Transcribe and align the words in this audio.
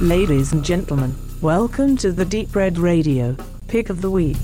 Ladies 0.00 0.54
and 0.54 0.64
gentlemen, 0.64 1.14
welcome 1.42 1.94
to 1.98 2.10
the 2.10 2.24
Deep 2.24 2.56
Red 2.56 2.78
Radio 2.78 3.36
Pick 3.68 3.90
of 3.90 4.00
the 4.00 4.10
Week. 4.10 4.38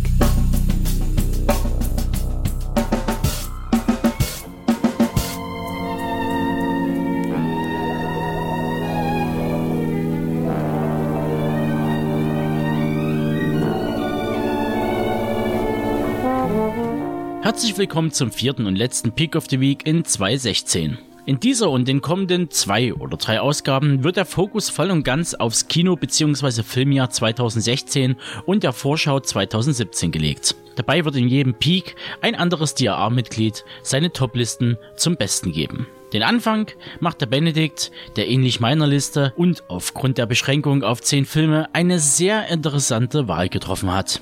Herzlich 17.40 17.78
willkommen 17.78 18.12
zum 18.12 18.30
vierten 18.30 18.66
und 18.66 18.76
letzten 18.76 19.12
Pick 19.12 19.34
of 19.34 19.46
the 19.48 19.58
Week 19.58 19.86
in 19.86 20.04
2016. 20.04 20.98
In 21.26 21.40
dieser 21.40 21.70
und 21.70 21.88
den 21.88 22.02
kommenden 22.02 22.50
zwei 22.50 22.94
oder 22.94 23.16
drei 23.16 23.40
Ausgaben 23.40 24.04
wird 24.04 24.16
der 24.16 24.26
Fokus 24.26 24.70
voll 24.70 24.92
und 24.92 25.02
ganz 25.02 25.34
aufs 25.34 25.66
Kino- 25.66 25.96
bzw. 25.96 26.62
Filmjahr 26.62 27.10
2016 27.10 28.14
und 28.44 28.62
der 28.62 28.72
Vorschau 28.72 29.18
2017 29.18 30.12
gelegt. 30.12 30.54
Dabei 30.76 31.04
wird 31.04 31.16
in 31.16 31.26
jedem 31.26 31.54
Peak 31.54 31.96
ein 32.20 32.36
anderes 32.36 32.76
DRA-Mitglied 32.76 33.64
seine 33.82 34.12
Toplisten 34.12 34.78
zum 34.94 35.16
Besten 35.16 35.50
geben. 35.50 35.88
Den 36.12 36.22
Anfang 36.22 36.70
macht 37.00 37.20
der 37.20 37.26
Benedikt, 37.26 37.90
der 38.14 38.28
ähnlich 38.28 38.60
meiner 38.60 38.86
Liste 38.86 39.32
und 39.36 39.64
aufgrund 39.68 40.18
der 40.18 40.26
Beschränkung 40.26 40.84
auf 40.84 41.02
10 41.02 41.24
Filme 41.26 41.68
eine 41.72 41.98
sehr 41.98 42.46
interessante 42.46 43.26
Wahl 43.26 43.48
getroffen 43.48 43.92
hat. 43.92 44.20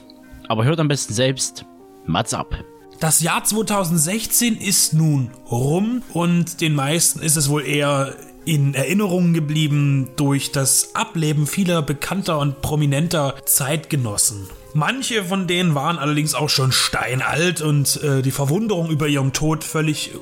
Aber 0.49 0.65
hört 0.65 0.81
am 0.81 0.89
besten 0.89 1.13
selbst. 1.13 1.67
Mats 2.07 2.33
ab. 2.33 2.65
Das 3.01 3.21
Jahr 3.21 3.45
2016 3.45 4.57
ist 4.57 4.95
nun 4.95 5.31
rum 5.51 6.03
und 6.13 6.61
den 6.61 6.75
meisten 6.75 7.21
ist 7.21 7.37
es 7.37 7.49
wohl 7.49 7.67
eher 7.67 8.15
in 8.45 8.75
Erinnerung 8.75 9.33
geblieben 9.33 10.11
durch 10.17 10.53
das 10.53 10.95
Ableben 10.95 11.47
vieler 11.47 11.83
bekannter 11.83 12.39
und 12.39 12.61
prominenter 12.63 13.35
Zeitgenossen. 13.47 14.49
Manche 14.75 15.25
von 15.25 15.47
denen 15.47 15.75
waren 15.75 15.99
allerdings 15.99 16.35
auch 16.35 16.49
schon 16.49 16.73
steinalt 16.73 17.63
und 17.63 18.03
äh, 18.03 18.23
die 18.23 18.33
Verwunderung 18.33 18.91
über 18.91 19.07
ihren 19.07 19.33
Tod 19.33 19.65
völlig 19.65 20.15
äh, 20.15 20.19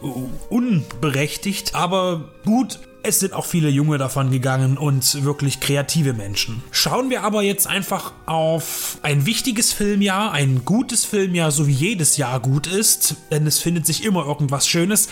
unberechtigt. 0.50 1.74
Aber 1.74 2.30
gut, 2.44 2.78
es 3.04 3.18
sind 3.18 3.32
auch 3.32 3.46
viele 3.46 3.68
Junge 3.68 3.98
davon 3.98 4.30
gegangen 4.30 4.78
und 4.78 5.24
wirklich 5.24 5.60
kreative 5.60 6.12
Menschen. 6.12 6.62
Schauen 6.70 7.10
wir 7.10 7.24
aber 7.24 7.42
jetzt 7.42 7.66
einfach 7.66 8.12
auf 8.26 8.98
ein 9.02 9.26
wichtiges 9.26 9.72
Filmjahr, 9.72 10.32
ein 10.32 10.64
gutes 10.64 11.04
Filmjahr, 11.04 11.50
so 11.50 11.66
wie 11.66 11.72
jedes 11.72 12.16
Jahr 12.16 12.38
gut 12.38 12.66
ist, 12.66 13.16
denn 13.30 13.46
es 13.46 13.58
findet 13.58 13.86
sich 13.86 14.04
immer 14.04 14.24
irgendwas 14.26 14.68
Schönes. 14.68 15.08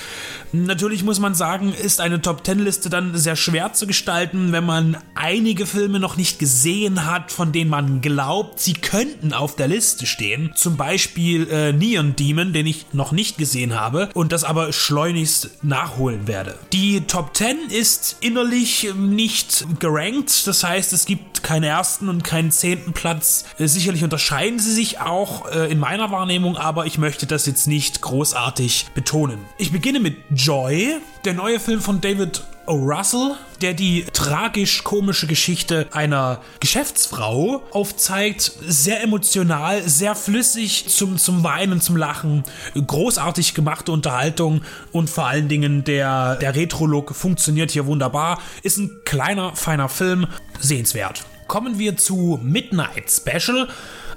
Natürlich 0.52 1.02
muss 1.02 1.18
man 1.18 1.34
sagen, 1.34 1.72
ist 1.72 2.00
eine 2.00 2.22
Top 2.22 2.44
Ten 2.44 2.60
Liste 2.60 2.90
dann 2.90 3.16
sehr 3.16 3.36
schwer 3.36 3.72
zu 3.72 3.86
gestalten, 3.86 4.52
wenn 4.52 4.64
man 4.64 4.96
einige 5.14 5.66
Filme 5.66 5.98
noch 5.98 6.16
nicht 6.16 6.38
gesehen 6.38 7.06
hat, 7.06 7.32
von 7.32 7.50
denen 7.50 7.70
man 7.70 8.00
glaubt, 8.00 8.60
sie 8.60 8.74
könnten 8.74 9.32
auf 9.32 9.56
der 9.56 9.68
Liste 9.68 10.06
stehen. 10.06 10.52
Zum 10.54 10.76
Beispiel 10.76 11.48
äh, 11.50 11.72
Neon 11.72 12.14
Demon, 12.14 12.52
den 12.52 12.66
ich 12.66 12.86
noch 12.92 13.10
nicht 13.10 13.36
gesehen 13.36 13.78
habe 13.78 14.10
und 14.14 14.30
das 14.30 14.44
aber 14.44 14.72
schleunigst 14.72 15.50
nachholen 15.62 16.28
werde. 16.28 16.56
Die 16.72 17.00
Top 17.02 17.34
Ten 17.34 17.58
ist 17.68 17.79
ist 17.80 18.18
innerlich 18.20 18.92
nicht 18.94 19.64
gerankt. 19.80 20.46
Das 20.46 20.62
heißt, 20.62 20.92
es 20.92 21.06
gibt 21.06 21.42
keinen 21.42 21.64
ersten 21.64 22.10
und 22.10 22.22
keinen 22.22 22.50
zehnten 22.50 22.92
Platz. 22.92 23.46
Äh, 23.58 23.68
sicherlich 23.68 24.04
unterscheiden 24.04 24.58
sie 24.58 24.72
sich 24.72 25.00
auch 25.00 25.50
äh, 25.50 25.72
in 25.72 25.78
meiner 25.78 26.10
Wahrnehmung, 26.10 26.58
aber 26.58 26.84
ich 26.84 26.98
möchte 26.98 27.26
das 27.26 27.46
jetzt 27.46 27.66
nicht 27.66 28.02
großartig 28.02 28.88
betonen. 28.94 29.38
Ich 29.56 29.72
beginne 29.72 29.98
mit 29.98 30.18
Joy, 30.30 30.98
der 31.24 31.32
neue 31.32 31.58
Film 31.58 31.80
von 31.80 32.02
David 32.02 32.42
O'Russell, 32.70 33.34
der 33.60 33.74
die 33.74 34.04
tragisch-komische 34.12 35.26
Geschichte 35.26 35.88
einer 35.90 36.40
Geschäftsfrau 36.60 37.64
aufzeigt. 37.72 38.52
Sehr 38.64 39.02
emotional, 39.02 39.82
sehr 39.88 40.14
flüssig 40.14 40.86
zum, 40.88 41.18
zum 41.18 41.42
Weinen, 41.42 41.80
zum 41.80 41.96
Lachen. 41.96 42.44
Großartig 42.74 43.54
gemachte 43.54 43.90
Unterhaltung 43.90 44.62
und 44.92 45.10
vor 45.10 45.26
allen 45.26 45.48
Dingen 45.48 45.82
der, 45.82 46.36
der 46.36 46.54
Retro-Look 46.54 47.12
funktioniert 47.12 47.72
hier 47.72 47.86
wunderbar. 47.86 48.40
Ist 48.62 48.78
ein 48.78 49.00
kleiner, 49.04 49.56
feiner 49.56 49.88
Film, 49.88 50.28
sehenswert. 50.60 51.24
Kommen 51.48 51.80
wir 51.80 51.96
zu 51.96 52.38
Midnight 52.40 53.10
Special. 53.10 53.66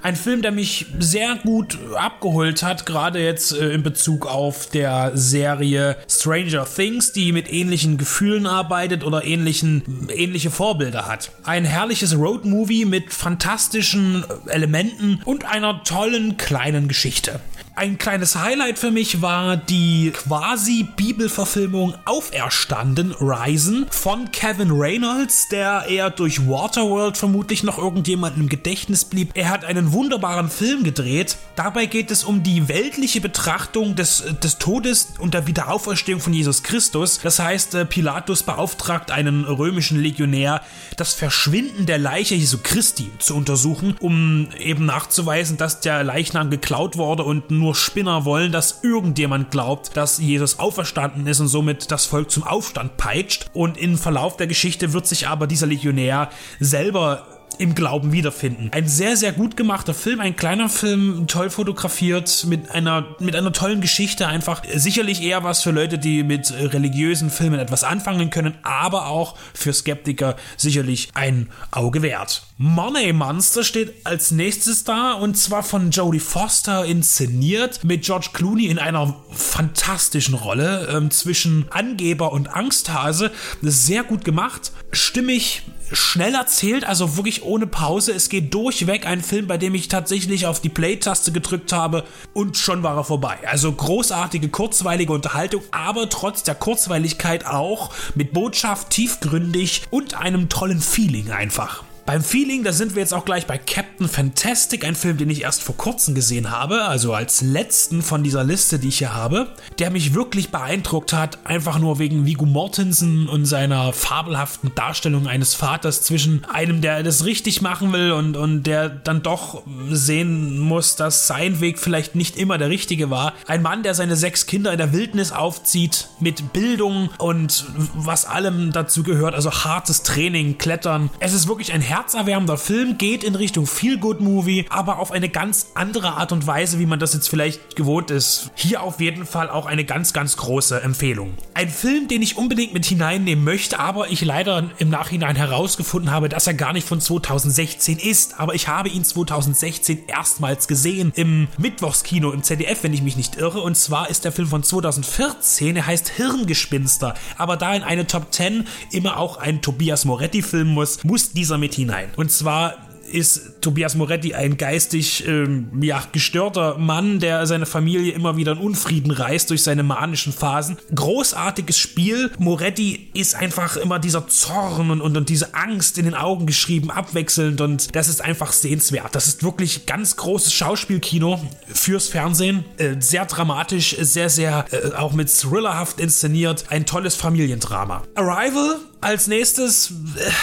Ein 0.04 0.16
Film, 0.16 0.42
der 0.42 0.52
mich 0.52 0.84
sehr 0.98 1.36
gut 1.36 1.78
abgeholt 1.94 2.62
hat, 2.62 2.84
gerade 2.84 3.24
jetzt 3.24 3.52
äh, 3.52 3.70
in 3.70 3.82
Bezug 3.82 4.26
auf 4.26 4.66
der 4.66 5.12
Serie 5.14 5.96
Stranger 6.10 6.66
Things, 6.66 7.12
die 7.12 7.32
mit 7.32 7.50
ähnlichen 7.50 7.96
Gefühlen 7.96 8.46
arbeitet 8.46 9.02
oder 9.02 9.24
ähnlichen, 9.24 10.10
ähnliche 10.14 10.50
Vorbilder 10.50 11.08
hat. 11.08 11.32
Ein 11.44 11.64
herrliches 11.64 12.18
Roadmovie 12.18 12.84
mit 12.84 13.14
fantastischen 13.14 14.26
Elementen 14.46 15.22
und 15.24 15.46
einer 15.46 15.82
tollen 15.84 16.36
kleinen 16.36 16.86
Geschichte. 16.86 17.40
Ein 17.76 17.98
kleines 17.98 18.36
Highlight 18.36 18.78
für 18.78 18.92
mich 18.92 19.20
war 19.20 19.56
die 19.56 20.12
quasi 20.12 20.86
Bibelverfilmung 20.94 21.94
Auferstanden 22.04 23.12
Risen 23.18 23.86
von 23.90 24.30
Kevin 24.30 24.70
Reynolds, 24.70 25.48
der 25.48 25.86
eher 25.88 26.10
durch 26.10 26.46
Waterworld 26.48 27.16
vermutlich 27.16 27.64
noch 27.64 27.78
irgendjemandem 27.78 28.42
im 28.42 28.48
Gedächtnis 28.48 29.04
blieb. 29.04 29.32
Er 29.34 29.48
hat 29.48 29.64
einen 29.64 29.92
wunderbaren 29.92 30.50
Film 30.50 30.84
gedreht. 30.84 31.36
Dabei 31.56 31.86
geht 31.86 32.10
es 32.10 32.24
um 32.24 32.42
die 32.42 32.68
weltliche 32.68 33.20
Betrachtung 33.20 33.94
des, 33.94 34.24
des 34.42 34.58
Todes 34.58 35.14
und 35.18 35.34
der 35.34 35.46
Wiederauferstehung 35.46 36.20
von 36.20 36.32
Jesus 36.32 36.64
Christus. 36.64 37.20
Das 37.22 37.38
heißt, 37.38 37.76
äh, 37.76 37.84
Pilatus 37.84 38.42
beauftragt 38.42 39.12
einen 39.12 39.44
römischen 39.44 40.00
Legionär, 40.00 40.62
das 40.96 41.14
Verschwinden 41.14 41.86
der 41.86 41.98
Leiche 41.98 42.34
Jesu 42.34 42.58
Christi 42.60 43.12
zu 43.20 43.36
untersuchen, 43.36 43.96
um 44.00 44.48
eben 44.58 44.84
nachzuweisen, 44.84 45.56
dass 45.56 45.78
der 45.80 46.02
Leichnam 46.02 46.50
geklaut 46.50 46.96
wurde 46.96 47.22
und 47.22 47.52
nur 47.52 47.76
Spinner 47.76 48.24
wollen, 48.24 48.50
dass 48.50 48.80
irgendjemand 48.82 49.52
glaubt, 49.52 49.96
dass 49.96 50.18
Jesus 50.18 50.58
auferstanden 50.58 51.24
ist 51.28 51.38
und 51.38 51.48
somit 51.48 51.92
das 51.92 52.04
Volk 52.04 52.32
zum 52.32 52.42
Aufstand 52.42 52.96
peitscht. 52.96 53.46
Und 53.52 53.78
im 53.78 53.96
Verlauf 53.96 54.36
der 54.36 54.48
Geschichte 54.48 54.92
wird 54.92 55.06
sich 55.06 55.28
aber 55.28 55.46
dieser 55.46 55.68
Legionär 55.68 56.30
selber 56.58 57.33
im 57.58 57.74
Glauben 57.74 58.12
wiederfinden. 58.12 58.70
Ein 58.72 58.88
sehr, 58.88 59.16
sehr 59.16 59.32
gut 59.32 59.56
gemachter 59.56 59.94
Film, 59.94 60.20
ein 60.20 60.36
kleiner 60.36 60.68
Film, 60.68 61.26
toll 61.26 61.50
fotografiert, 61.50 62.44
mit 62.48 62.70
einer, 62.70 63.16
mit 63.20 63.36
einer 63.36 63.52
tollen 63.52 63.80
Geschichte 63.80 64.26
einfach. 64.26 64.62
Sicherlich 64.74 65.22
eher 65.22 65.44
was 65.44 65.62
für 65.62 65.70
Leute, 65.70 65.98
die 65.98 66.22
mit 66.22 66.52
religiösen 66.52 67.30
Filmen 67.30 67.60
etwas 67.60 67.84
anfangen 67.84 68.30
können, 68.30 68.54
aber 68.62 69.08
auch 69.08 69.36
für 69.54 69.72
Skeptiker 69.72 70.36
sicherlich 70.56 71.08
ein 71.14 71.48
Auge 71.70 72.02
wert. 72.02 72.42
Money 72.56 73.12
Monster 73.12 73.64
steht 73.64 74.06
als 74.06 74.30
nächstes 74.30 74.84
da 74.84 75.12
und 75.14 75.36
zwar 75.36 75.62
von 75.62 75.90
Jodie 75.90 76.20
Foster 76.20 76.84
inszeniert 76.84 77.82
mit 77.82 78.04
George 78.04 78.28
Clooney 78.32 78.66
in 78.66 78.78
einer 78.78 79.16
fantastischen 79.30 80.34
Rolle 80.34 80.88
ähm, 80.90 81.10
zwischen 81.10 81.66
Angeber 81.70 82.32
und 82.32 82.54
Angsthase. 82.54 83.32
Sehr 83.60 84.04
gut 84.04 84.24
gemacht, 84.24 84.72
stimmig, 84.92 85.62
schnell 85.94 86.34
erzählt, 86.34 86.84
also 86.84 87.16
wirklich 87.16 87.42
ohne 87.42 87.66
Pause. 87.66 88.12
Es 88.12 88.28
geht 88.28 88.52
durchweg 88.54 89.06
ein 89.06 89.22
Film, 89.22 89.46
bei 89.46 89.58
dem 89.58 89.74
ich 89.74 89.88
tatsächlich 89.88 90.46
auf 90.46 90.60
die 90.60 90.68
Play-Taste 90.68 91.32
gedrückt 91.32 91.72
habe 91.72 92.04
und 92.32 92.56
schon 92.56 92.82
war 92.82 92.96
er 92.96 93.04
vorbei. 93.04 93.38
Also 93.46 93.72
großartige, 93.72 94.48
kurzweilige 94.48 95.12
Unterhaltung, 95.12 95.62
aber 95.70 96.08
trotz 96.08 96.42
der 96.42 96.54
Kurzweiligkeit 96.54 97.46
auch 97.46 97.92
mit 98.14 98.32
Botschaft 98.32 98.90
tiefgründig 98.90 99.82
und 99.90 100.14
einem 100.14 100.48
tollen 100.48 100.80
Feeling 100.80 101.30
einfach. 101.30 101.84
Beim 102.06 102.22
Feeling, 102.22 102.64
da 102.64 102.72
sind 102.74 102.94
wir 102.94 103.00
jetzt 103.00 103.14
auch 103.14 103.24
gleich 103.24 103.46
bei 103.46 103.56
Captain 103.56 103.83
Fantastic, 104.00 104.84
ein 104.84 104.96
Film, 104.96 105.16
den 105.16 105.30
ich 105.30 105.42
erst 105.42 105.62
vor 105.62 105.76
kurzem 105.76 106.14
gesehen 106.14 106.50
habe, 106.50 106.84
also 106.84 107.14
als 107.14 107.40
letzten 107.40 108.02
von 108.02 108.22
dieser 108.22 108.44
Liste, 108.44 108.78
die 108.78 108.88
ich 108.88 108.98
hier 108.98 109.14
habe, 109.14 109.54
der 109.78 109.90
mich 109.90 110.14
wirklich 110.14 110.50
beeindruckt 110.50 111.12
hat, 111.12 111.38
einfach 111.44 111.78
nur 111.78 111.98
wegen 111.98 112.26
Viggo 112.26 112.44
Mortensen 112.44 113.28
und 113.28 113.46
seiner 113.46 113.92
fabelhaften 113.92 114.72
Darstellung 114.74 115.28
eines 115.28 115.54
Vaters 115.54 116.02
zwischen 116.02 116.44
einem, 116.46 116.80
der 116.80 117.02
das 117.02 117.24
richtig 117.24 117.62
machen 117.62 117.92
will 117.92 118.12
und, 118.12 118.36
und 118.36 118.64
der 118.64 118.88
dann 118.88 119.22
doch 119.22 119.62
sehen 119.90 120.58
muss, 120.58 120.96
dass 120.96 121.26
sein 121.26 121.60
Weg 121.60 121.78
vielleicht 121.78 122.14
nicht 122.14 122.36
immer 122.36 122.58
der 122.58 122.70
richtige 122.70 123.10
war. 123.10 123.32
Ein 123.46 123.62
Mann, 123.62 123.82
der 123.82 123.94
seine 123.94 124.16
sechs 124.16 124.46
Kinder 124.46 124.72
in 124.72 124.78
der 124.78 124.92
Wildnis 124.92 125.32
aufzieht, 125.32 126.08
mit 126.20 126.52
Bildung 126.52 127.10
und 127.18 127.64
was 127.94 128.24
allem 128.24 128.72
dazu 128.72 129.02
gehört, 129.02 129.34
also 129.34 129.50
hartes 129.52 130.02
Training, 130.02 130.58
Klettern. 130.58 131.10
Es 131.20 131.32
ist 131.32 131.48
wirklich 131.48 131.72
ein 131.72 131.80
herzerwärmender 131.80 132.58
Film, 132.58 132.98
geht 132.98 133.24
in 133.24 133.34
Richtung 133.34 133.66
Feel-Good-Movie, 133.84 134.64
aber 134.70 134.98
auf 134.98 135.12
eine 135.12 135.28
ganz 135.28 135.66
andere 135.74 136.14
Art 136.14 136.32
und 136.32 136.46
Weise, 136.46 136.78
wie 136.78 136.86
man 136.86 136.98
das 136.98 137.12
jetzt 137.12 137.28
vielleicht 137.28 137.76
gewohnt 137.76 138.10
ist. 138.10 138.50
Hier 138.54 138.82
auf 138.82 138.98
jeden 138.98 139.26
Fall 139.26 139.50
auch 139.50 139.66
eine 139.66 139.84
ganz, 139.84 140.14
ganz 140.14 140.38
große 140.38 140.80
Empfehlung. 140.80 141.34
Ein 141.52 141.68
Film, 141.68 142.08
den 142.08 142.22
ich 142.22 142.38
unbedingt 142.38 142.72
mit 142.72 142.86
hineinnehmen 142.86 143.44
möchte, 143.44 143.78
aber 143.78 144.10
ich 144.10 144.24
leider 144.24 144.70
im 144.78 144.88
Nachhinein 144.88 145.36
herausgefunden 145.36 146.10
habe, 146.10 146.30
dass 146.30 146.46
er 146.46 146.54
gar 146.54 146.72
nicht 146.72 146.88
von 146.88 146.98
2016 146.98 147.98
ist. 147.98 148.40
Aber 148.40 148.54
ich 148.54 148.68
habe 148.68 148.88
ihn 148.88 149.04
2016 149.04 150.06
erstmals 150.06 150.66
gesehen 150.66 151.12
im 151.14 151.48
Mittwochskino 151.58 152.30
im 152.30 152.42
ZDF, 152.42 152.84
wenn 152.84 152.94
ich 152.94 153.02
mich 153.02 153.18
nicht 153.18 153.36
irre. 153.36 153.60
Und 153.60 153.76
zwar 153.76 154.08
ist 154.08 154.24
der 154.24 154.32
Film 154.32 154.48
von 154.48 154.62
2014. 154.62 155.76
Er 155.76 155.86
heißt 155.86 156.08
Hirngespinster. 156.08 157.12
Aber 157.36 157.58
da 157.58 157.74
in 157.74 157.82
eine 157.82 158.06
Top 158.06 158.32
10 158.32 158.66
immer 158.92 159.18
auch 159.18 159.36
ein 159.36 159.60
Tobias 159.60 160.06
Moretti-Film 160.06 160.68
muss, 160.68 161.04
muss 161.04 161.32
dieser 161.32 161.58
mit 161.58 161.74
hinein. 161.74 162.08
Und 162.16 162.32
zwar 162.32 162.78
ist 163.14 163.60
Tobias 163.60 163.94
Moretti 163.94 164.34
ein 164.34 164.56
geistig 164.56 165.26
ähm, 165.26 165.70
ja, 165.80 166.02
gestörter 166.12 166.78
Mann, 166.78 167.20
der 167.20 167.46
seine 167.46 167.66
Familie 167.66 168.12
immer 168.12 168.36
wieder 168.36 168.52
in 168.52 168.58
Unfrieden 168.58 169.10
reißt 169.10 169.50
durch 169.50 169.62
seine 169.62 169.82
manischen 169.82 170.32
Phasen. 170.32 170.76
Großartiges 170.94 171.78
Spiel. 171.78 172.30
Moretti 172.38 173.10
ist 173.14 173.36
einfach 173.36 173.76
immer 173.76 173.98
dieser 173.98 174.26
Zorn 174.28 174.90
und, 174.90 175.00
und, 175.00 175.16
und 175.16 175.28
diese 175.28 175.54
Angst 175.54 175.96
in 175.98 176.04
den 176.04 176.14
Augen 176.14 176.46
geschrieben, 176.46 176.90
abwechselnd 176.90 177.60
und 177.60 177.94
das 177.94 178.08
ist 178.08 178.20
einfach 178.20 178.52
sehenswert. 178.52 179.14
Das 179.14 179.26
ist 179.26 179.42
wirklich 179.42 179.86
ganz 179.86 180.16
großes 180.16 180.52
Schauspielkino 180.52 181.40
fürs 181.72 182.08
Fernsehen. 182.08 182.64
Äh, 182.78 182.96
sehr 182.98 183.26
dramatisch, 183.26 183.96
sehr, 184.00 184.28
sehr 184.28 184.66
äh, 184.72 184.94
auch 184.94 185.12
mit 185.12 185.34
thrillerhaft 185.34 186.00
inszeniert. 186.00 186.64
Ein 186.68 186.84
tolles 186.86 187.14
Familiendrama. 187.14 188.02
Arrival 188.14 188.76
als 189.04 189.26
nächstes, 189.26 189.92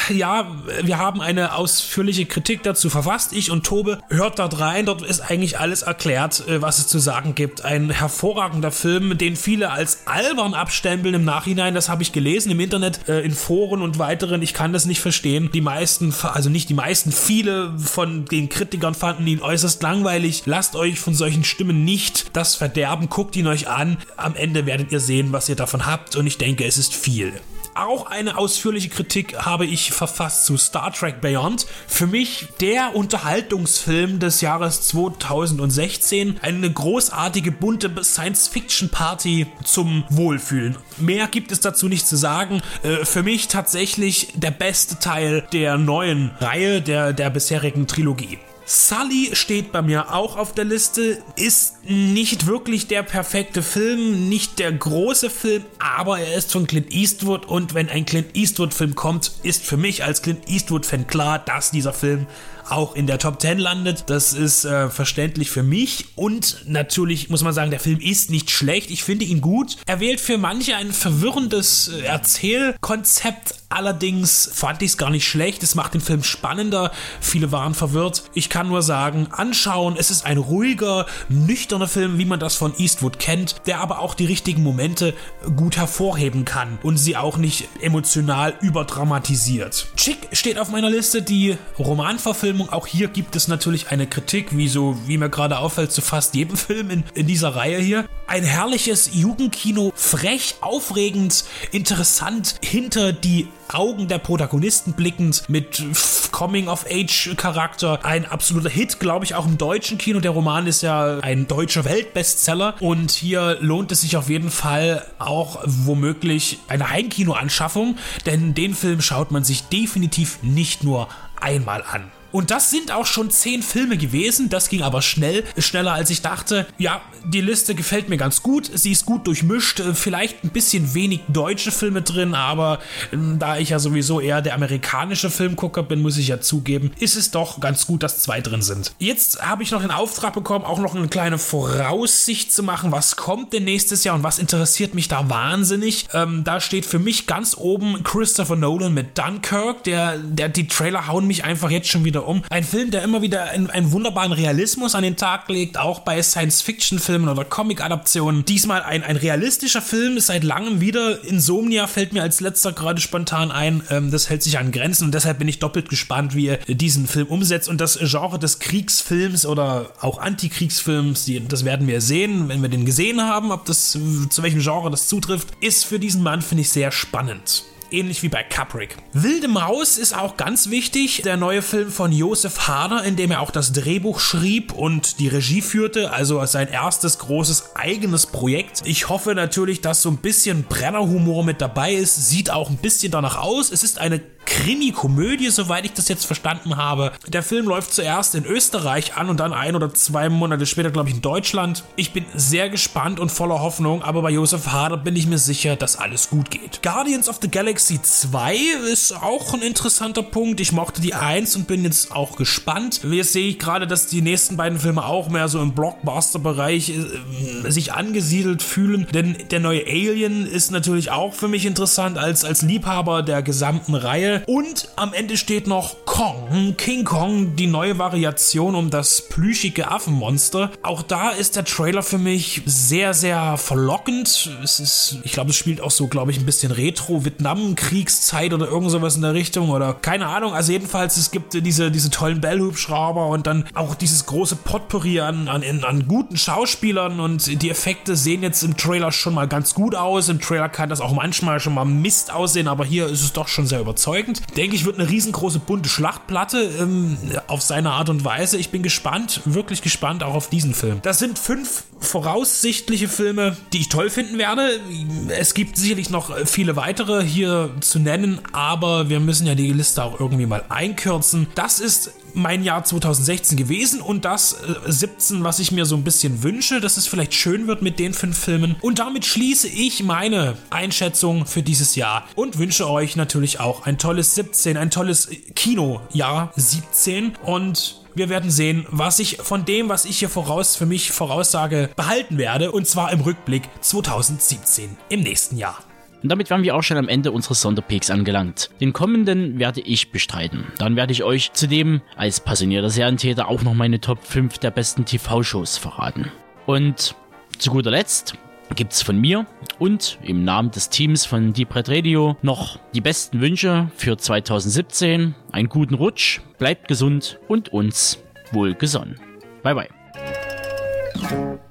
äh, 0.09 0.13
ja, 0.13 0.55
wir 0.83 0.99
haben 0.99 1.19
eine 1.19 1.55
ausführliche 1.55 2.27
Kritik 2.27 2.61
dazu 2.61 2.91
verfasst. 2.91 3.33
Ich 3.33 3.49
und 3.49 3.65
Tobe 3.65 3.99
hört 4.09 4.37
dort 4.37 4.59
rein. 4.59 4.85
Dort 4.85 5.01
ist 5.01 5.19
eigentlich 5.19 5.59
alles 5.59 5.81
erklärt, 5.81 6.47
äh, 6.47 6.61
was 6.61 6.77
es 6.77 6.87
zu 6.87 6.99
sagen 6.99 7.33
gibt. 7.33 7.65
Ein 7.65 7.89
hervorragender 7.89 8.71
Film, 8.71 9.17
den 9.17 9.35
viele 9.35 9.71
als 9.71 10.05
albern 10.05 10.53
abstempeln 10.53 11.15
im 11.15 11.25
Nachhinein. 11.25 11.73
Das 11.73 11.89
habe 11.89 12.03
ich 12.03 12.11
gelesen 12.11 12.51
im 12.51 12.59
Internet, 12.59 13.09
äh, 13.09 13.21
in 13.21 13.31
Foren 13.31 13.81
und 13.81 13.97
weiteren. 13.97 14.43
Ich 14.43 14.53
kann 14.53 14.73
das 14.73 14.85
nicht 14.85 15.01
verstehen. 15.01 15.49
Die 15.51 15.61
meisten, 15.61 16.13
also 16.21 16.49
nicht 16.51 16.69
die 16.69 16.75
meisten, 16.75 17.11
viele 17.11 17.77
von 17.79 18.25
den 18.25 18.47
Kritikern 18.47 18.93
fanden 18.93 19.25
ihn 19.25 19.41
äußerst 19.41 19.81
langweilig. 19.81 20.43
Lasst 20.45 20.75
euch 20.75 20.99
von 20.99 21.15
solchen 21.15 21.43
Stimmen 21.43 21.83
nicht 21.83 22.35
das 22.37 22.53
verderben. 22.53 23.09
Guckt 23.09 23.35
ihn 23.35 23.47
euch 23.47 23.67
an. 23.67 23.97
Am 24.17 24.35
Ende 24.35 24.67
werdet 24.67 24.91
ihr 24.91 24.99
sehen, 24.99 25.33
was 25.33 25.49
ihr 25.49 25.55
davon 25.55 25.87
habt. 25.87 26.15
Und 26.15 26.27
ich 26.27 26.37
denke, 26.37 26.63
es 26.63 26.77
ist 26.77 26.93
viel. 26.93 27.33
Auch 27.73 28.07
eine 28.07 28.37
ausführliche 28.37 28.89
Kritik 28.89 29.37
habe 29.37 29.65
ich 29.65 29.91
verfasst 29.91 30.45
zu 30.45 30.57
Star 30.57 30.91
Trek 30.91 31.21
Beyond. 31.21 31.65
Für 31.87 32.05
mich 32.05 32.47
der 32.59 32.95
Unterhaltungsfilm 32.95 34.19
des 34.19 34.41
Jahres 34.41 34.81
2016. 34.87 36.39
Eine 36.41 36.71
großartige, 36.71 37.51
bunte 37.51 37.91
Science-Fiction-Party 38.03 39.47
zum 39.63 40.03
Wohlfühlen. 40.09 40.75
Mehr 40.97 41.27
gibt 41.27 41.51
es 41.51 41.61
dazu 41.61 41.87
nicht 41.87 42.07
zu 42.07 42.17
sagen. 42.17 42.61
Äh, 42.83 43.05
für 43.05 43.23
mich 43.23 43.47
tatsächlich 43.47 44.33
der 44.35 44.51
beste 44.51 44.99
Teil 44.99 45.47
der 45.53 45.77
neuen 45.77 46.31
Reihe, 46.39 46.81
der, 46.81 47.13
der 47.13 47.29
bisherigen 47.29 47.87
Trilogie. 47.87 48.39
Sully 48.65 49.31
steht 49.33 49.71
bei 49.71 49.81
mir 49.81 50.13
auch 50.13 50.37
auf 50.37 50.53
der 50.53 50.65
Liste, 50.65 51.21
ist 51.35 51.83
nicht 51.83 52.45
wirklich 52.45 52.87
der 52.87 53.03
perfekte 53.03 53.63
Film, 53.63 54.29
nicht 54.29 54.59
der 54.59 54.71
große 54.71 55.29
Film, 55.29 55.65
aber 55.79 56.19
er 56.19 56.35
ist 56.35 56.51
von 56.51 56.67
Clint 56.67 56.91
Eastwood 56.93 57.45
und 57.45 57.73
wenn 57.73 57.89
ein 57.89 58.05
Clint 58.05 58.35
Eastwood 58.35 58.73
Film 58.73 58.95
kommt, 58.95 59.31
ist 59.43 59.63
für 59.63 59.77
mich 59.77 60.03
als 60.03 60.21
Clint 60.21 60.47
Eastwood 60.49 60.85
Fan 60.85 61.07
klar, 61.07 61.39
dass 61.39 61.71
dieser 61.71 61.93
Film 61.93 62.27
auch 62.69 62.95
in 62.95 63.07
der 63.07 63.19
Top 63.19 63.41
10 63.41 63.59
landet. 63.59 64.05
Das 64.07 64.33
ist 64.33 64.65
äh, 64.65 64.89
verständlich 64.89 65.51
für 65.51 65.63
mich 65.63 66.05
und 66.15 66.63
natürlich 66.65 67.29
muss 67.29 67.43
man 67.43 67.53
sagen, 67.53 67.71
der 67.71 67.79
Film 67.79 67.99
ist 67.99 68.29
nicht 68.29 68.49
schlecht. 68.51 68.91
Ich 68.91 69.03
finde 69.03 69.25
ihn 69.25 69.41
gut. 69.41 69.77
Er 69.85 69.99
wählt 69.99 70.21
für 70.21 70.37
manche 70.37 70.75
ein 70.75 70.91
verwirrendes 70.93 71.89
äh, 71.89 72.01
Erzählkonzept 72.03 73.60
Allerdings 73.71 74.49
fand 74.53 74.81
ich 74.81 74.91
es 74.91 74.97
gar 74.97 75.09
nicht 75.09 75.27
schlecht. 75.27 75.63
Es 75.63 75.75
macht 75.75 75.93
den 75.93 76.01
Film 76.01 76.23
spannender. 76.23 76.91
Viele 77.19 77.51
waren 77.51 77.73
verwirrt. 77.73 78.23
Ich 78.33 78.49
kann 78.49 78.67
nur 78.67 78.81
sagen, 78.81 79.27
anschauen. 79.31 79.95
Es 79.97 80.11
ist 80.11 80.25
ein 80.25 80.37
ruhiger, 80.37 81.05
nüchterner 81.29 81.87
Film, 81.87 82.17
wie 82.17 82.25
man 82.25 82.39
das 82.39 82.55
von 82.55 82.73
Eastwood 82.77 83.19
kennt, 83.19 83.55
der 83.65 83.79
aber 83.79 83.99
auch 83.99 84.13
die 84.13 84.25
richtigen 84.25 84.63
Momente 84.63 85.13
gut 85.55 85.77
hervorheben 85.77 86.45
kann 86.45 86.79
und 86.83 86.97
sie 86.97 87.15
auch 87.15 87.37
nicht 87.37 87.69
emotional 87.79 88.53
überdramatisiert. 88.61 89.87
Chick 89.95 90.29
steht 90.33 90.59
auf 90.59 90.69
meiner 90.69 90.89
Liste, 90.89 91.21
die 91.21 91.57
Romanverfilmung. 91.79 92.69
Auch 92.69 92.87
hier 92.87 93.07
gibt 93.07 93.35
es 93.35 93.47
natürlich 93.47 93.89
eine 93.91 94.07
Kritik, 94.07 94.55
wie 94.57 94.67
so, 94.67 94.97
wie 95.07 95.17
mir 95.17 95.29
gerade 95.29 95.57
auffällt, 95.59 95.91
zu 95.91 96.01
fast 96.01 96.35
jedem 96.35 96.57
Film 96.57 96.89
in, 96.89 97.03
in 97.13 97.27
dieser 97.27 97.55
Reihe 97.55 97.79
hier. 97.79 98.05
Ein 98.31 98.45
herrliches 98.45 99.09
Jugendkino, 99.13 99.91
frech, 99.93 100.55
aufregend, 100.61 101.43
interessant, 101.73 102.55
hinter 102.63 103.11
die 103.11 103.49
Augen 103.73 104.07
der 104.07 104.19
Protagonisten 104.19 104.93
blickend 104.93 105.49
mit 105.49 105.83
Coming-of-Age-Charakter. 106.31 108.05
Ein 108.05 108.25
absoluter 108.25 108.69
Hit, 108.69 109.01
glaube 109.01 109.25
ich, 109.25 109.35
auch 109.35 109.45
im 109.45 109.57
deutschen 109.57 109.97
Kino. 109.97 110.21
Der 110.21 110.31
Roman 110.31 110.65
ist 110.65 110.81
ja 110.81 111.19
ein 111.19 111.49
deutscher 111.49 111.83
Weltbestseller 111.83 112.75
und 112.79 113.11
hier 113.11 113.57
lohnt 113.59 113.91
es 113.91 113.99
sich 113.99 114.15
auf 114.15 114.29
jeden 114.29 114.49
Fall 114.49 115.05
auch 115.19 115.59
womöglich 115.65 116.59
eine 116.69 116.89
Heimkino-Anschaffung, 116.89 117.97
denn 118.25 118.53
den 118.53 118.75
Film 118.75 119.01
schaut 119.01 119.31
man 119.31 119.43
sich 119.43 119.63
definitiv 119.63 120.41
nicht 120.41 120.85
nur 120.85 121.09
einmal 121.41 121.83
an. 121.83 122.09
Und 122.31 122.51
das 122.51 122.69
sind 122.69 122.91
auch 122.91 123.05
schon 123.05 123.29
zehn 123.29 123.61
Filme 123.63 123.97
gewesen. 123.97 124.49
Das 124.49 124.69
ging 124.69 124.81
aber 124.81 125.01
schnell, 125.01 125.43
schneller 125.57 125.93
als 125.93 126.09
ich 126.09 126.21
dachte. 126.21 126.67
Ja, 126.77 127.01
die 127.25 127.41
Liste 127.41 127.75
gefällt 127.75 128.09
mir 128.09 128.17
ganz 128.17 128.41
gut. 128.41 128.69
Sie 128.73 128.91
ist 128.91 129.05
gut 129.05 129.27
durchmischt. 129.27 129.81
Vielleicht 129.93 130.43
ein 130.43 130.49
bisschen 130.49 130.93
wenig 130.93 131.21
deutsche 131.27 131.71
Filme 131.71 132.01
drin, 132.01 132.33
aber 132.33 132.79
ähm, 133.11 133.37
da 133.39 133.57
ich 133.57 133.69
ja 133.69 133.79
sowieso 133.79 134.19
eher 134.19 134.41
der 134.41 134.55
amerikanische 134.55 135.29
Filmgucker 135.29 135.83
bin, 135.83 136.01
muss 136.01 136.17
ich 136.17 136.29
ja 136.29 136.41
zugeben, 136.41 136.91
ist 136.99 137.15
es 137.15 137.31
doch 137.31 137.59
ganz 137.59 137.85
gut, 137.85 138.03
dass 138.03 138.21
zwei 138.21 138.41
drin 138.41 138.61
sind. 138.61 138.93
Jetzt 138.99 139.41
habe 139.41 139.63
ich 139.63 139.71
noch 139.71 139.81
den 139.81 139.91
Auftrag 139.91 140.33
bekommen, 140.33 140.65
auch 140.65 140.79
noch 140.79 140.95
eine 140.95 141.07
kleine 141.07 141.37
Voraussicht 141.37 142.51
zu 142.53 142.63
machen. 142.63 142.91
Was 142.91 143.15
kommt 143.15 143.53
denn 143.53 143.63
nächstes 143.63 144.03
Jahr 144.03 144.15
und 144.15 144.23
was 144.23 144.39
interessiert 144.39 144.93
mich 144.93 145.07
da 145.07 145.29
wahnsinnig? 145.29 146.07
Ähm, 146.13 146.43
da 146.43 146.59
steht 146.59 146.85
für 146.85 146.99
mich 146.99 147.27
ganz 147.27 147.55
oben 147.57 148.03
Christopher 148.03 148.55
Nolan 148.55 148.93
mit 148.93 149.17
Dunkirk. 149.17 149.83
Der, 149.83 150.17
der, 150.17 150.49
die 150.49 150.67
Trailer 150.67 151.07
hauen 151.07 151.27
mich 151.27 151.43
einfach 151.43 151.69
jetzt 151.69 151.89
schon 151.89 152.05
wieder 152.05 152.20
um. 152.25 152.43
Ein 152.49 152.63
Film, 152.63 152.91
der 152.91 153.03
immer 153.03 153.21
wieder 153.21 153.45
einen, 153.45 153.69
einen 153.69 153.91
wunderbaren 153.91 154.31
Realismus 154.31 154.95
an 154.95 155.03
den 155.03 155.17
Tag 155.17 155.49
legt, 155.49 155.77
auch 155.77 155.99
bei 155.99 156.21
Science-Fiction-Filmen 156.21 157.29
oder 157.29 157.45
Comic-Adaptionen. 157.45 158.45
Diesmal 158.45 158.83
ein, 158.83 159.03
ein 159.03 159.15
realistischer 159.15 159.81
Film, 159.81 160.17
ist 160.17 160.27
seit 160.27 160.43
langem 160.43 160.81
wieder. 160.81 161.23
Insomnia 161.23 161.87
fällt 161.87 162.13
mir 162.13 162.21
als 162.21 162.39
letzter 162.41 162.73
gerade 162.73 163.01
spontan 163.01 163.51
ein. 163.51 163.83
Ähm, 163.89 164.11
das 164.11 164.29
hält 164.29 164.43
sich 164.43 164.57
an 164.57 164.71
Grenzen 164.71 165.05
und 165.05 165.13
deshalb 165.13 165.39
bin 165.39 165.47
ich 165.47 165.59
doppelt 165.59 165.89
gespannt, 165.89 166.35
wie 166.35 166.47
er 166.47 166.57
diesen 166.67 167.07
Film 167.07 167.27
umsetzt. 167.27 167.69
Und 167.69 167.81
das 167.81 167.99
Genre 168.01 168.39
des 168.39 168.59
Kriegsfilms 168.59 169.45
oder 169.45 169.91
auch 170.01 170.19
Antikriegsfilms, 170.19 171.25
die, 171.25 171.45
das 171.47 171.65
werden 171.65 171.87
wir 171.87 172.01
sehen, 172.01 172.49
wenn 172.49 172.61
wir 172.61 172.69
den 172.69 172.85
gesehen 172.85 173.21
haben, 173.21 173.51
ob 173.51 173.65
das 173.65 173.91
zu 173.91 174.43
welchem 174.43 174.59
Genre 174.59 174.89
das 174.89 175.07
zutrifft, 175.07 175.49
ist 175.59 175.85
für 175.85 175.99
diesen 175.99 176.23
Mann, 176.23 176.41
finde 176.41 176.61
ich, 176.61 176.69
sehr 176.69 176.91
spannend 176.91 177.63
ähnlich 177.91 178.23
wie 178.23 178.29
bei 178.29 178.43
Kubrick. 178.43 178.97
Wilde 179.13 179.47
Maus 179.47 179.97
ist 179.97 180.15
auch 180.15 180.37
ganz 180.37 180.69
wichtig, 180.69 181.21
der 181.23 181.37
neue 181.37 181.61
Film 181.61 181.91
von 181.91 182.11
Josef 182.11 182.67
Hader, 182.67 183.03
in 183.03 183.15
dem 183.15 183.31
er 183.31 183.41
auch 183.41 183.51
das 183.51 183.73
Drehbuch 183.73 184.19
schrieb 184.19 184.73
und 184.73 185.19
die 185.19 185.27
Regie 185.27 185.61
führte, 185.61 186.11
also 186.11 186.43
sein 186.45 186.67
erstes 186.67 187.19
großes 187.19 187.75
eigenes 187.75 188.25
Projekt. 188.25 188.81
Ich 188.85 189.09
hoffe 189.09 189.35
natürlich, 189.35 189.81
dass 189.81 190.01
so 190.01 190.09
ein 190.09 190.17
bisschen 190.17 190.63
Brennerhumor 190.63 191.43
mit 191.43 191.61
dabei 191.61 191.93
ist, 191.93 192.29
sieht 192.29 192.49
auch 192.49 192.69
ein 192.69 192.77
bisschen 192.77 193.11
danach 193.11 193.37
aus. 193.37 193.71
Es 193.71 193.83
ist 193.83 193.99
eine 193.99 194.21
Krimi-Komödie, 194.45 195.49
soweit 195.49 195.85
ich 195.85 195.93
das 195.93 196.07
jetzt 196.07 196.25
verstanden 196.25 196.77
habe. 196.77 197.11
Der 197.27 197.43
Film 197.43 197.67
läuft 197.67 197.93
zuerst 197.93 198.35
in 198.35 198.45
Österreich 198.45 199.15
an 199.15 199.29
und 199.29 199.39
dann 199.39 199.53
ein 199.53 199.75
oder 199.75 199.93
zwei 199.93 200.29
Monate 200.29 200.65
später, 200.65 200.91
glaube 200.91 201.09
ich, 201.09 201.15
in 201.15 201.21
Deutschland. 201.21 201.83
Ich 201.95 202.11
bin 202.11 202.25
sehr 202.33 202.69
gespannt 202.69 203.19
und 203.19 203.31
voller 203.31 203.61
Hoffnung, 203.61 204.03
aber 204.03 204.21
bei 204.21 204.31
Josef 204.31 204.67
Hader 204.67 204.97
bin 204.97 205.15
ich 205.15 205.27
mir 205.27 205.37
sicher, 205.37 205.75
dass 205.75 205.95
alles 205.95 206.29
gut 206.29 206.51
geht. 206.51 206.81
Guardians 206.83 207.29
of 207.29 207.39
the 207.41 207.49
Galaxy 207.49 208.01
2 208.01 208.55
ist 208.91 209.13
auch 209.13 209.53
ein 209.53 209.61
interessanter 209.61 210.23
Punkt. 210.23 210.59
Ich 210.59 210.71
mochte 210.71 211.01
die 211.01 211.13
1 211.13 211.55
und 211.55 211.67
bin 211.67 211.83
jetzt 211.83 212.11
auch 212.11 212.35
gespannt. 212.35 213.01
Jetzt 213.03 213.33
sehe 213.33 213.49
ich 213.49 213.59
gerade, 213.59 213.87
dass 213.87 214.07
die 214.07 214.21
nächsten 214.21 214.57
beiden 214.57 214.79
Filme 214.79 215.05
auch 215.05 215.29
mehr 215.29 215.47
so 215.47 215.61
im 215.61 215.73
Blockbuster-Bereich 215.73 216.89
äh, 216.89 217.71
sich 217.71 217.93
angesiedelt 217.93 218.61
fühlen, 218.61 219.07
denn 219.13 219.35
der 219.51 219.59
neue 219.59 219.85
Alien 219.85 220.45
ist 220.45 220.71
natürlich 220.71 221.11
auch 221.11 221.33
für 221.33 221.47
mich 221.47 221.65
interessant 221.65 222.17
als, 222.17 222.43
als 222.43 222.61
Liebhaber 222.61 223.23
der 223.23 223.41
gesamten 223.41 223.95
Reihe 223.95 224.30
Und 224.47 224.89
am 224.95 225.13
Ende 225.13 225.37
steht 225.37 225.67
noch 225.67 226.05
Kong, 226.05 226.75
King 226.77 227.03
Kong, 227.03 227.55
die 227.55 227.67
neue 227.67 227.97
Variation 227.97 228.75
um 228.75 228.89
das 228.89 229.21
plüschige 229.29 229.89
Affenmonster. 229.89 230.71
Auch 230.83 231.01
da 231.01 231.29
ist 231.29 231.55
der 231.55 231.65
Trailer 231.65 232.03
für 232.03 232.17
mich 232.17 232.61
sehr, 232.65 233.13
sehr 233.13 233.57
verlockend. 233.57 234.49
Es 234.63 234.79
ist, 234.79 235.17
ich 235.23 235.31
glaube, 235.31 235.51
es 235.51 235.55
spielt 235.55 235.81
auch 235.81 235.91
so, 235.91 236.07
glaube 236.07 236.31
ich, 236.31 236.39
ein 236.39 236.45
bisschen 236.45 236.71
Retro-Vietnam-Kriegszeit 236.71 238.53
oder 238.53 238.67
irgend 238.67 238.91
sowas 238.91 239.15
in 239.15 239.21
der 239.21 239.33
Richtung 239.33 239.69
oder 239.69 239.93
keine 239.93 240.27
Ahnung. 240.27 240.53
Also 240.53 240.71
jedenfalls, 240.71 241.17
es 241.17 241.31
gibt 241.31 241.53
diese, 241.53 241.91
diese 241.91 242.09
tollen 242.09 242.41
Bellhubschrauber 242.41 243.27
und 243.27 243.47
dann 243.47 243.65
auch 243.73 243.95
dieses 243.95 244.25
große 244.25 244.55
Potpourri 244.55 245.21
an, 245.21 245.47
an, 245.47 245.63
an 245.83 246.07
guten 246.07 246.37
Schauspielern 246.37 247.19
und 247.19 247.61
die 247.61 247.69
Effekte 247.69 248.15
sehen 248.15 248.43
jetzt 248.43 248.63
im 248.63 248.77
Trailer 248.77 249.11
schon 249.11 249.33
mal 249.33 249.47
ganz 249.47 249.73
gut 249.73 249.95
aus. 249.95 250.29
Im 250.29 250.39
Trailer 250.39 250.69
kann 250.69 250.89
das 250.89 251.01
auch 251.01 251.13
manchmal 251.13 251.59
schon 251.59 251.73
mal 251.73 251.85
Mist 251.85 252.31
aussehen, 252.33 252.67
aber 252.67 252.85
hier 252.85 253.07
ist 253.07 253.21
es 253.21 253.33
doch 253.33 253.47
schon 253.47 253.67
sehr 253.67 253.79
überzeugend. 253.79 254.20
Denke 254.55 254.75
ich, 254.75 254.85
wird 254.85 254.99
eine 254.99 255.09
riesengroße 255.09 255.59
bunte 255.59 255.89
Schlachtplatte 255.89 256.59
ähm, 256.79 257.17
auf 257.47 257.61
seine 257.61 257.91
Art 257.91 258.09
und 258.09 258.23
Weise. 258.23 258.57
Ich 258.57 258.69
bin 258.69 258.83
gespannt, 258.83 259.41
wirklich 259.45 259.81
gespannt 259.81 260.23
auch 260.23 260.33
auf 260.33 260.49
diesen 260.49 260.73
Film. 260.73 260.99
Das 261.01 261.19
sind 261.19 261.39
fünf 261.39 261.83
voraussichtliche 262.11 263.07
Filme, 263.07 263.55
die 263.71 263.79
ich 263.79 263.89
toll 263.89 264.09
finden 264.09 264.37
werde. 264.37 264.81
Es 265.29 265.53
gibt 265.53 265.77
sicherlich 265.77 266.09
noch 266.09 266.45
viele 266.45 266.75
weitere 266.75 267.23
hier 267.23 267.69
zu 267.79 267.99
nennen, 267.99 268.39
aber 268.51 269.07
wir 269.07 269.21
müssen 269.21 269.47
ja 269.47 269.55
die 269.55 269.71
Liste 269.71 270.03
auch 270.03 270.19
irgendwie 270.19 270.45
mal 270.45 270.65
einkürzen. 270.67 271.47
Das 271.55 271.79
ist 271.79 272.11
mein 272.33 272.63
Jahr 272.63 272.83
2016 272.83 273.57
gewesen 273.57 274.01
und 274.01 274.25
das 274.25 274.53
äh, 274.53 274.91
17, 274.91 275.43
was 275.43 275.59
ich 275.59 275.71
mir 275.71 275.85
so 275.85 275.95
ein 275.95 276.03
bisschen 276.03 276.43
wünsche, 276.43 276.81
dass 276.81 276.97
es 276.97 277.07
vielleicht 277.07 277.33
schön 277.33 277.67
wird 277.67 277.81
mit 277.81 277.97
den 277.97 278.13
fünf 278.13 278.37
Filmen. 278.37 278.75
Und 278.81 278.99
damit 278.99 279.25
schließe 279.25 279.69
ich 279.69 280.03
meine 280.03 280.57
Einschätzung 280.69 281.45
für 281.45 281.63
dieses 281.63 281.95
Jahr 281.95 282.25
und 282.35 282.57
wünsche 282.57 282.89
euch 282.89 283.15
natürlich 283.15 283.59
auch 283.59 283.85
ein 283.85 283.97
tolles 283.97 284.35
17, 284.35 284.75
ein 284.75 284.91
tolles 284.91 285.29
Kinojahr 285.55 286.51
17 286.55 287.33
und 287.43 288.00
wir 288.15 288.29
werden 288.29 288.51
sehen, 288.51 288.85
was 288.89 289.19
ich 289.19 289.37
von 289.37 289.65
dem, 289.65 289.89
was 289.89 290.05
ich 290.05 290.19
hier 290.19 290.29
voraus 290.29 290.75
für 290.75 290.85
mich 290.85 291.11
voraussage, 291.11 291.89
behalten 291.95 292.37
werde 292.37 292.71
und 292.71 292.87
zwar 292.87 293.11
im 293.11 293.21
Rückblick 293.21 293.63
2017 293.81 294.97
im 295.09 295.21
nächsten 295.21 295.57
Jahr. 295.57 295.79
Und 296.21 296.29
damit 296.29 296.51
waren 296.51 296.63
wir 296.63 296.75
auch 296.75 296.83
schon 296.83 296.97
am 296.97 297.07
Ende 297.07 297.31
unseres 297.31 297.61
Sonderpeaks 297.61 298.11
angelangt. 298.11 298.69
Den 298.79 298.93
kommenden 298.93 299.57
werde 299.57 299.81
ich 299.81 300.11
bestreiten. 300.11 300.65
Dann 300.77 300.95
werde 300.95 301.13
ich 301.13 301.23
euch 301.23 301.53
zudem 301.53 302.01
als 302.15 302.39
passionierter 302.39 302.91
Serientäter 302.91 303.47
auch 303.47 303.63
noch 303.63 303.73
meine 303.73 303.99
Top 303.99 304.23
5 304.23 304.59
der 304.59 304.69
besten 304.71 305.05
TV-Shows 305.05 305.77
verraten. 305.77 306.31
Und 306.67 307.15
zu 307.57 307.71
guter 307.71 307.91
Letzt 307.91 308.35
gibt's 308.75 309.01
von 309.01 309.19
mir 309.19 309.45
und 309.79 310.17
im 310.23 310.43
Namen 310.43 310.71
des 310.71 310.89
Teams 310.89 311.25
von 311.25 311.53
Deep 311.53 311.75
Red 311.75 311.89
Radio 311.89 312.37
noch 312.41 312.79
die 312.93 313.01
besten 313.01 313.41
Wünsche 313.41 313.91
für 313.95 314.17
2017. 314.17 315.35
Einen 315.51 315.69
guten 315.69 315.95
Rutsch, 315.95 316.41
bleibt 316.57 316.87
gesund 316.87 317.39
und 317.47 317.69
uns 317.69 318.19
wohlgesonnen. 318.51 319.19
Bye 319.63 319.75
bye. 319.75 321.61